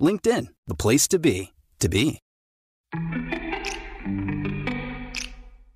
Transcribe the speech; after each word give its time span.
LinkedIn, 0.00 0.46
the 0.66 0.74
place 0.74 1.06
to 1.08 1.18
be, 1.18 1.52
to 1.78 1.88
be. 1.88 2.20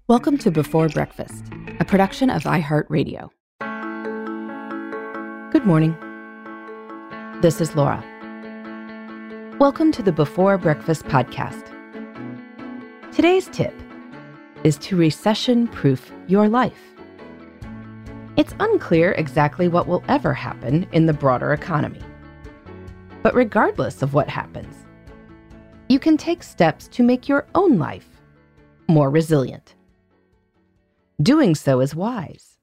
Welcome 0.09 0.38
to 0.38 0.50
Before 0.50 0.89
Breakfast, 0.89 1.44
a 1.78 1.84
production 1.84 2.31
of 2.31 2.44
iHeartRadio. 2.44 3.28
Good 5.53 5.66
morning. 5.66 5.94
This 7.42 7.61
is 7.61 7.77
Laura. 7.77 8.03
Welcome 9.61 9.92
to 9.92 10.03
the 10.03 10.12
Before 10.12 10.56
Breakfast 10.56 11.05
podcast. 11.05 11.70
Today's 13.12 13.48
tip 13.48 13.75
is 14.64 14.78
to 14.78 14.97
recession 14.97 15.69
proof 15.69 16.11
your 16.28 16.48
life. 16.48 16.94
It's 18.38 18.55
unclear 18.59 19.12
exactly 19.12 19.69
what 19.69 19.86
will 19.86 20.03
ever 20.09 20.33
happen 20.33 20.88
in 20.92 21.05
the 21.06 21.12
broader 21.12 21.53
economy. 21.53 22.00
But 23.25 23.34
regardless 23.34 24.03
of 24.03 24.12
what 24.12 24.28
happens, 24.28 24.84
you 25.89 25.98
can 25.98 26.19
take 26.19 26.42
steps 26.42 26.86
to 26.89 27.03
make 27.03 27.27
your 27.27 27.47
own 27.55 27.78
life 27.78 28.20
more 28.86 29.08
resilient. 29.08 29.75
Doing 31.22 31.55
so 31.55 31.81
is 31.81 31.94
wise, 31.94 32.58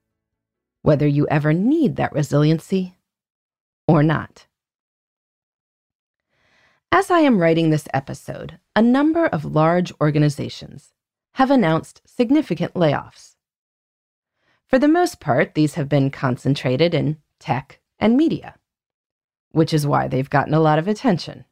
whether 0.84 1.08
you 1.08 1.28
ever 1.30 1.52
need 1.52 1.95
that 1.95 2.14
resiliency 2.14 2.95
or 3.88 4.03
not. 4.03 4.45
As 6.92 7.09
I 7.09 7.22
am 7.22 7.40
writing 7.40 7.72
this 7.72 7.88
episode, 7.92 8.59
a 8.75 8.84
number 8.84 9.25
of 9.25 9.56
large 9.56 9.92
organizations 10.00 10.94
have 11.34 11.50
announced 11.50 12.03
significant 12.06 12.75
layoffs. 12.75 13.34
For 14.68 14.78
the 14.78 14.88
most 14.88 15.20
part, 15.20 15.56
these 15.56 15.73
have 15.73 15.90
been 15.90 16.12
concentrated 16.12 16.94
in 16.94 17.18
tech 17.40 17.80
and 17.98 18.16
media, 18.16 18.53
which 19.52 19.74
is 19.74 19.88
why 19.88 20.08
they've 20.08 20.30
gotten 20.30 20.54
a 20.54 20.60
lot 20.60 20.80
of 20.80 20.88
attention. 20.88 21.46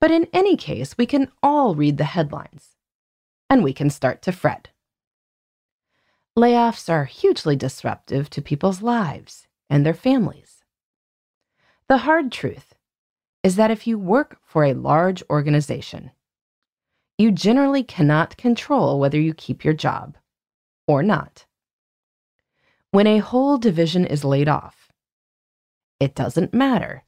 But 0.00 0.10
in 0.10 0.28
any 0.32 0.56
case, 0.56 0.96
we 0.96 1.06
can 1.06 1.30
all 1.42 1.74
read 1.74 1.98
the 1.98 2.04
headlines, 2.04 2.76
and 3.50 3.64
we 3.64 3.72
can 3.72 3.90
start 3.90 4.22
to 4.22 4.32
fret. 4.32 4.68
Layoffs 6.38 6.88
are 6.88 7.04
hugely 7.04 7.56
disruptive 7.56 8.30
to 8.30 8.40
people's 8.40 8.80
lives 8.80 9.48
and 9.68 9.84
their 9.84 9.94
families. 9.94 10.62
The 11.88 11.98
hard 11.98 12.30
truth 12.30 12.74
is 13.42 13.56
that 13.56 13.70
if 13.70 13.86
you 13.86 13.98
work 13.98 14.38
for 14.44 14.64
a 14.64 14.74
large 14.74 15.22
organization, 15.30 16.12
you 17.16 17.32
generally 17.32 17.82
cannot 17.82 18.36
control 18.36 19.00
whether 19.00 19.18
you 19.18 19.34
keep 19.34 19.64
your 19.64 19.74
job 19.74 20.16
or 20.86 21.02
not. 21.02 21.46
When 22.90 23.06
a 23.06 23.18
whole 23.18 23.58
division 23.58 24.06
is 24.06 24.24
laid 24.24 24.48
off, 24.48 24.87
it 26.00 26.14
doesn't 26.14 26.54
matter 26.54 27.04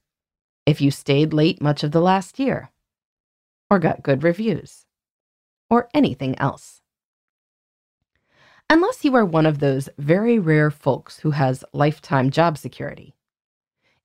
if 0.66 0.80
you 0.80 0.90
stayed 0.90 1.32
late 1.32 1.62
much 1.62 1.82
of 1.82 1.92
the 1.92 2.00
last 2.00 2.38
year, 2.38 2.70
or 3.70 3.78
got 3.78 4.02
good 4.02 4.22
reviews, 4.22 4.86
or 5.68 5.88
anything 5.94 6.38
else. 6.38 6.82
Unless 8.68 9.04
you 9.04 9.14
are 9.16 9.24
one 9.24 9.46
of 9.46 9.58
those 9.58 9.88
very 9.98 10.38
rare 10.38 10.70
folks 10.70 11.20
who 11.20 11.32
has 11.32 11.64
lifetime 11.72 12.30
job 12.30 12.56
security, 12.56 13.16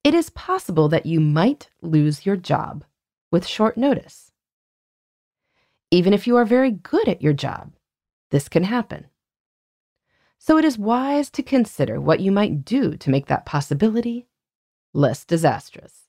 it 0.03 0.13
is 0.13 0.29
possible 0.31 0.89
that 0.89 1.05
you 1.05 1.19
might 1.19 1.69
lose 1.81 2.25
your 2.25 2.35
job 2.35 2.83
with 3.31 3.45
short 3.45 3.77
notice. 3.77 4.31
Even 5.91 6.13
if 6.13 6.27
you 6.27 6.35
are 6.35 6.45
very 6.45 6.71
good 6.71 7.07
at 7.07 7.21
your 7.21 7.33
job, 7.33 7.73
this 8.31 8.49
can 8.49 8.63
happen. 8.63 9.07
So 10.37 10.57
it 10.57 10.65
is 10.65 10.77
wise 10.77 11.29
to 11.31 11.43
consider 11.43 11.99
what 11.99 12.19
you 12.19 12.31
might 12.31 12.65
do 12.65 12.97
to 12.97 13.09
make 13.09 13.27
that 13.27 13.45
possibility 13.45 14.27
less 14.95 15.25
disastrous. 15.25 16.05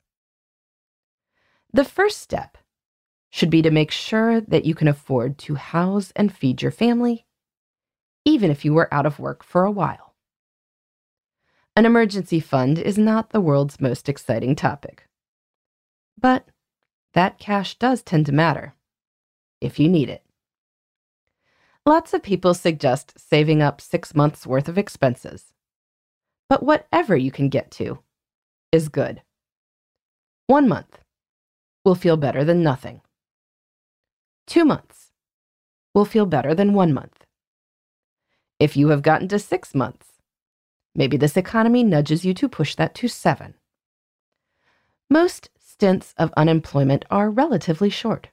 The 1.73 1.85
first 1.85 2.21
step 2.21 2.57
should 3.29 3.51
be 3.51 3.61
to 3.61 3.71
make 3.71 3.91
sure 3.91 4.41
that 4.41 4.65
you 4.65 4.75
can 4.75 4.89
afford 4.89 5.37
to 5.39 5.57
house 5.57 6.13
and 6.17 6.35
feed 6.35 6.63
your 6.63 6.71
family 6.71 7.27
even 8.25 8.51
if 8.51 8.65
you 8.65 8.75
were 8.75 8.93
out 8.93 9.07
of 9.07 9.21
work 9.21 9.45
for 9.45 9.65
a 9.65 9.71
while. 9.71 10.15
An 11.77 11.87
emergency 11.87 12.41
fund 12.41 12.79
is 12.79 12.99
not 12.99 13.31
the 13.31 13.41
world's 13.41 13.81
most 13.81 14.09
exciting 14.09 14.57
topic. 14.57 15.09
But 16.19 16.49
that 17.13 17.39
cash 17.39 17.79
does 17.79 18.03
tend 18.03 18.27
to 18.27 18.33
matter 18.33 18.75
if 19.61 19.79
you 19.79 19.89
need 19.89 20.09
it. 20.09 20.25
Lots 21.85 22.13
of 22.13 22.23
people 22.23 22.53
suggest 22.53 23.15
saving 23.17 23.63
up 23.63 23.81
six 23.81 24.15
months' 24.15 24.47
worth 24.47 24.69
of 24.69 24.77
expenses. 24.77 25.53
But 26.49 26.65
whatever 26.65 27.17
you 27.17 27.31
can 27.31 27.49
get 27.49 27.71
to 27.73 28.01
is 28.73 28.89
good. 28.89 29.23
One 30.47 30.69
month 30.69 31.01
will 31.85 31.95
feel 31.95 32.17
better 32.17 32.45
than 32.45 32.63
nothing. 32.63 33.01
Two 34.47 34.65
months 34.65 35.13
will 35.95 36.05
feel 36.05 36.27
better 36.27 36.55
than 36.55 36.73
one 36.73 36.93
month. 36.93 37.25
If 38.59 38.77
you 38.77 38.89
have 38.89 39.03
gotten 39.03 39.29
to 39.29 39.39
six 39.39 39.75
months, 39.75 40.21
maybe 40.95 41.17
this 41.17 41.37
economy 41.37 41.83
nudges 41.83 42.25
you 42.25 42.35
to 42.35 42.49
push 42.49 42.75
that 42.77 42.95
to 42.97 43.09
seven. 43.09 43.55
Most 45.11 45.51
stints 45.59 46.15
of 46.17 46.33
unemployment 46.37 47.05
are 47.11 47.31
relatively 47.31 47.91
short. 47.91 48.29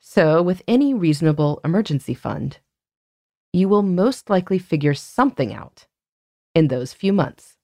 So, 0.00 0.42
with 0.42 0.62
any 0.66 0.92
reasonable 0.92 1.60
emergency 1.64 2.14
fund, 2.14 2.58
you 3.52 3.68
will 3.68 3.82
most 3.82 4.30
likely 4.30 4.58
figure 4.58 4.94
something 4.94 5.52
out 5.52 5.86
in 6.54 6.68
those 6.68 6.92
few 6.92 7.12
months. 7.12 7.56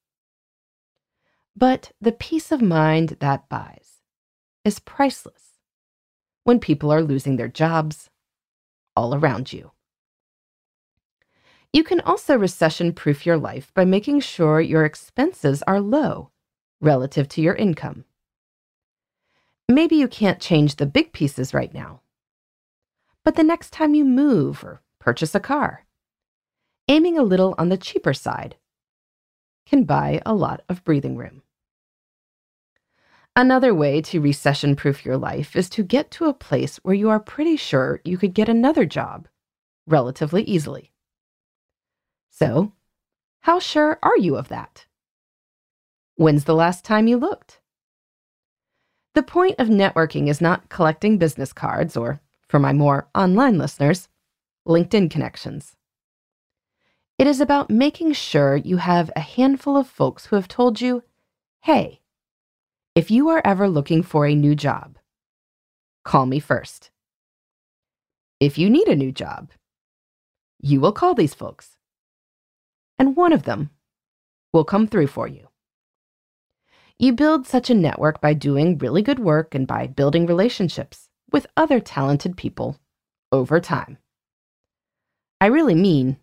But 1.56 1.92
the 2.00 2.12
peace 2.12 2.52
of 2.52 2.60
mind 2.60 3.16
that 3.20 3.48
buys 3.48 4.02
is 4.64 4.78
priceless 4.78 5.58
when 6.44 6.60
people 6.60 6.92
are 6.92 7.02
losing 7.02 7.36
their 7.36 7.48
jobs 7.48 8.10
all 8.94 9.14
around 9.14 9.54
you. 9.54 9.72
You 11.72 11.82
can 11.82 12.00
also 12.02 12.36
recession 12.36 12.92
proof 12.92 13.24
your 13.24 13.38
life 13.38 13.72
by 13.74 13.84
making 13.84 14.20
sure 14.20 14.60
your 14.60 14.84
expenses 14.84 15.62
are 15.66 15.80
low 15.80 16.30
relative 16.80 17.26
to 17.30 17.40
your 17.40 17.54
income. 17.54 18.04
Maybe 19.68 19.96
you 19.96 20.08
can't 20.08 20.40
change 20.40 20.76
the 20.76 20.86
big 20.86 21.12
pieces 21.12 21.54
right 21.54 21.72
now, 21.72 22.02
but 23.24 23.34
the 23.34 23.42
next 23.42 23.72
time 23.72 23.94
you 23.94 24.04
move 24.04 24.62
or 24.62 24.82
purchase 25.00 25.34
a 25.34 25.40
car, 25.40 25.86
aiming 26.88 27.18
a 27.18 27.22
little 27.22 27.54
on 27.58 27.70
the 27.70 27.76
cheaper 27.76 28.14
side 28.14 28.56
can 29.66 29.84
buy 29.84 30.20
a 30.24 30.34
lot 30.34 30.62
of 30.68 30.84
breathing 30.84 31.16
room. 31.16 31.42
Another 33.38 33.74
way 33.74 34.00
to 34.00 34.18
recession 34.18 34.74
proof 34.74 35.04
your 35.04 35.18
life 35.18 35.54
is 35.54 35.68
to 35.68 35.82
get 35.82 36.10
to 36.12 36.24
a 36.24 36.32
place 36.32 36.78
where 36.78 36.94
you 36.94 37.10
are 37.10 37.20
pretty 37.20 37.54
sure 37.54 38.00
you 38.02 38.16
could 38.16 38.32
get 38.32 38.48
another 38.48 38.86
job 38.86 39.28
relatively 39.86 40.42
easily. 40.44 40.90
So, 42.30 42.72
how 43.40 43.58
sure 43.58 43.98
are 44.02 44.16
you 44.16 44.36
of 44.36 44.48
that? 44.48 44.86
When's 46.14 46.44
the 46.44 46.54
last 46.54 46.82
time 46.82 47.08
you 47.08 47.18
looked? 47.18 47.60
The 49.12 49.22
point 49.22 49.56
of 49.58 49.68
networking 49.68 50.28
is 50.28 50.40
not 50.40 50.70
collecting 50.70 51.18
business 51.18 51.52
cards 51.52 51.94
or, 51.94 52.22
for 52.48 52.58
my 52.58 52.72
more 52.72 53.06
online 53.14 53.58
listeners, 53.58 54.08
LinkedIn 54.66 55.10
connections. 55.10 55.76
It 57.18 57.26
is 57.26 57.42
about 57.42 57.68
making 57.68 58.14
sure 58.14 58.56
you 58.56 58.78
have 58.78 59.10
a 59.14 59.20
handful 59.20 59.76
of 59.76 59.86
folks 59.86 60.24
who 60.26 60.36
have 60.36 60.48
told 60.48 60.80
you, 60.80 61.02
hey, 61.60 62.00
if 62.96 63.10
you 63.10 63.28
are 63.28 63.42
ever 63.44 63.68
looking 63.68 64.02
for 64.02 64.26
a 64.26 64.34
new 64.34 64.54
job, 64.54 64.98
call 66.02 66.24
me 66.24 66.40
first. 66.40 66.90
If 68.40 68.56
you 68.56 68.70
need 68.70 68.88
a 68.88 68.96
new 68.96 69.12
job, 69.12 69.50
you 70.62 70.80
will 70.80 70.92
call 70.92 71.14
these 71.14 71.34
folks, 71.34 71.76
and 72.98 73.14
one 73.14 73.34
of 73.34 73.42
them 73.42 73.68
will 74.54 74.64
come 74.64 74.86
through 74.86 75.08
for 75.08 75.28
you. 75.28 75.48
You 76.98 77.12
build 77.12 77.46
such 77.46 77.68
a 77.68 77.74
network 77.74 78.22
by 78.22 78.32
doing 78.32 78.78
really 78.78 79.02
good 79.02 79.18
work 79.18 79.54
and 79.54 79.66
by 79.66 79.86
building 79.86 80.24
relationships 80.24 81.10
with 81.30 81.46
other 81.54 81.80
talented 81.80 82.38
people 82.38 82.80
over 83.30 83.60
time. 83.60 83.98
I 85.38 85.46
really 85.46 85.74
mean 85.74 86.16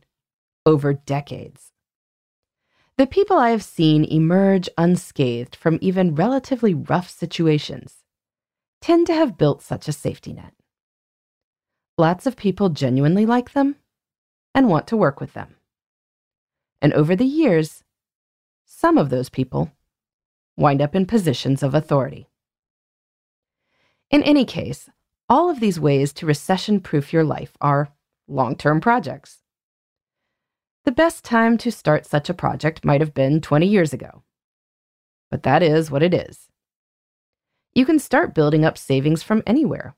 over 0.65 0.93
decades. 0.93 1.72
The 2.97 3.07
people 3.07 3.37
I 3.37 3.49
have 3.49 3.63
seen 3.63 4.03
emerge 4.05 4.69
unscathed 4.77 5.55
from 5.55 5.79
even 5.81 6.13
relatively 6.13 6.75
rough 6.75 7.09
situations 7.09 8.03
tend 8.81 9.07
to 9.07 9.15
have 9.15 9.37
built 9.37 9.63
such 9.63 9.87
a 9.87 9.93
safety 9.93 10.31
net. 10.31 10.53
Lots 11.97 12.27
of 12.27 12.35
people 12.35 12.69
genuinely 12.69 13.25
like 13.25 13.53
them 13.53 13.77
and 14.53 14.69
want 14.69 14.85
to 14.87 14.97
work 14.97 15.19
with 15.19 15.33
them. 15.33 15.55
And 16.81 16.93
over 16.93 17.15
the 17.15 17.25
years, 17.25 17.83
some 18.65 18.97
of 18.97 19.09
those 19.09 19.29
people 19.29 19.71
wind 20.55 20.81
up 20.81 20.93
in 20.95 21.07
positions 21.07 21.63
of 21.63 21.73
authority. 21.73 22.27
In 24.11 24.21
any 24.21 24.45
case, 24.45 24.89
all 25.27 25.49
of 25.49 25.59
these 25.59 25.79
ways 25.79 26.13
to 26.13 26.27
recession 26.27 26.79
proof 26.79 27.11
your 27.11 27.23
life 27.23 27.53
are 27.59 27.89
long 28.27 28.55
term 28.55 28.79
projects. 28.79 29.42
The 30.85 30.91
best 30.91 31.23
time 31.23 31.57
to 31.59 31.71
start 31.71 32.05
such 32.05 32.29
a 32.29 32.33
project 32.33 32.83
might 32.83 32.99
have 32.99 33.13
been 33.13 33.39
20 33.39 33.65
years 33.65 33.93
ago. 33.93 34.23
But 35.31 35.43
that 35.43 35.63
is 35.63 35.89
what 35.89 36.03
it 36.03 36.13
is. 36.13 36.49
You 37.73 37.85
can 37.85 37.99
start 37.99 38.35
building 38.35 38.65
up 38.65 38.77
savings 38.77 39.23
from 39.23 39.43
anywhere. 39.47 39.95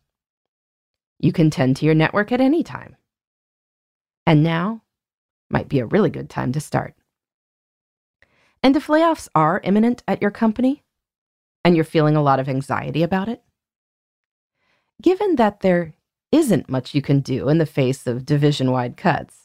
You 1.20 1.34
can 1.34 1.50
tend 1.50 1.78
to 1.78 1.86
your 1.86 1.96
network 1.96 2.32
at 2.32 2.40
any 2.40 2.62
time. 2.64 2.96
And 4.28 4.44
now 4.44 4.84
might 5.50 5.70
be 5.70 5.80
a 5.80 5.86
really 5.88 6.12
good 6.12 6.30
time 6.30 6.52
to 6.52 6.60
start. 6.60 6.94
And 8.62 8.76
if 8.76 8.88
layoffs 8.88 9.28
are 9.34 9.62
imminent 9.64 10.04
at 10.08 10.22
your 10.22 10.32
company, 10.32 10.84
and 11.64 11.76
you're 11.76 11.84
feeling 11.84 12.16
a 12.16 12.22
lot 12.22 12.40
of 12.40 12.48
anxiety 12.48 13.02
about 13.02 13.28
it, 13.28 13.42
given 15.02 15.36
that 15.38 15.62
there 15.62 15.94
isn't 16.32 16.70
much 16.70 16.94
you 16.94 17.02
can 17.02 17.22
do 17.22 17.50
in 17.50 17.58
the 17.58 17.66
face 17.66 18.06
of 18.06 18.26
division 18.26 18.72
wide 18.72 18.98
cuts, 18.98 19.45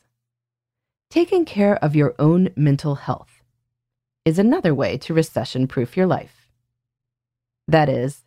Taking 1.11 1.45
care 1.45 1.75
of 1.85 1.97
your 1.97 2.15
own 2.21 2.51
mental 2.55 2.95
health 2.95 3.43
is 4.25 4.39
another 4.39 4.73
way 4.73 4.97
to 4.99 5.13
recession 5.13 5.67
proof 5.67 5.97
your 5.97 6.07
life. 6.07 6.49
That 7.67 7.89
is, 7.89 8.23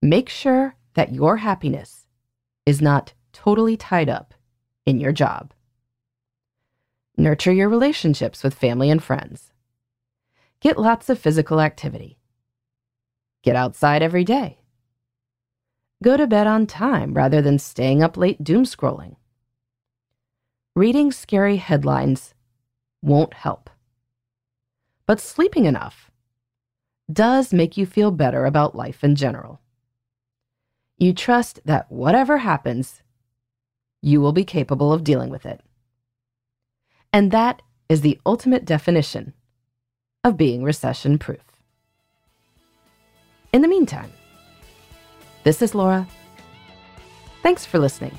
make 0.00 0.28
sure 0.28 0.76
that 0.94 1.12
your 1.12 1.38
happiness 1.38 2.06
is 2.64 2.80
not 2.80 3.12
totally 3.32 3.76
tied 3.76 4.08
up 4.08 4.34
in 4.86 5.00
your 5.00 5.10
job. 5.10 5.52
Nurture 7.16 7.52
your 7.52 7.68
relationships 7.68 8.44
with 8.44 8.54
family 8.54 8.88
and 8.88 9.02
friends. 9.02 9.50
Get 10.60 10.78
lots 10.78 11.08
of 11.08 11.18
physical 11.18 11.60
activity. 11.60 12.20
Get 13.42 13.56
outside 13.56 14.02
every 14.02 14.22
day. 14.22 14.60
Go 16.04 16.16
to 16.16 16.28
bed 16.28 16.46
on 16.46 16.68
time 16.68 17.14
rather 17.14 17.42
than 17.42 17.58
staying 17.58 18.00
up 18.00 18.16
late 18.16 18.44
doom 18.44 18.62
scrolling 18.62 19.16
reading 20.76 21.10
scary 21.10 21.56
headlines 21.56 22.34
won't 23.00 23.32
help. 23.32 23.70
But 25.06 25.20
sleeping 25.20 25.64
enough 25.64 26.10
does 27.10 27.50
make 27.50 27.78
you 27.78 27.86
feel 27.86 28.10
better 28.10 28.44
about 28.44 28.76
life 28.76 29.02
in 29.02 29.16
general. 29.16 29.58
You 30.98 31.14
trust 31.14 31.60
that 31.64 31.90
whatever 31.90 32.38
happens, 32.38 33.00
you 34.02 34.20
will 34.20 34.34
be 34.34 34.44
capable 34.44 34.92
of 34.92 35.02
dealing 35.02 35.30
with 35.30 35.46
it. 35.46 35.62
And 37.10 37.30
that 37.30 37.62
is 37.88 38.02
the 38.02 38.20
ultimate 38.26 38.66
definition 38.66 39.32
of 40.24 40.36
being 40.36 40.62
recession 40.62 41.18
proof. 41.18 41.40
In 43.54 43.62
the 43.62 43.68
meantime, 43.68 44.12
this 45.42 45.62
is 45.62 45.74
Laura. 45.74 46.06
Thanks 47.42 47.64
for 47.64 47.78
listening. 47.78 48.18